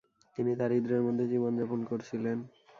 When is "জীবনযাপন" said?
1.31-1.79